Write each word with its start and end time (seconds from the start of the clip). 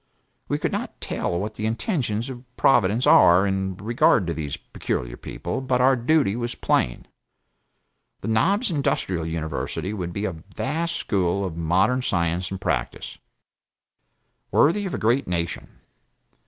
We 0.47 0.57
could 0.57 0.71
not 0.71 0.99
tell 0.99 1.39
what 1.39 1.53
the 1.53 1.67
intentions 1.67 2.27
of 2.27 2.41
Providence 2.57 3.05
are 3.05 3.45
in 3.45 3.77
regard 3.77 4.25
to 4.25 4.33
these 4.33 4.57
peculiar 4.57 5.15
people, 5.15 5.61
but 5.61 5.79
our 5.79 5.95
duty 5.95 6.35
was 6.35 6.55
plain. 6.55 7.05
The 8.21 8.27
Knobs 8.27 8.71
Industrial 8.71 9.27
University 9.27 9.93
would 9.93 10.11
be 10.11 10.25
a 10.25 10.31
vast 10.55 10.95
school 10.95 11.45
of 11.45 11.55
modern 11.55 12.01
science 12.01 12.49
and 12.49 12.59
practice, 12.59 13.19
worthy 14.49 14.87
of 14.87 14.95
a 14.95 14.97
great 14.97 15.27
nation. 15.27 15.67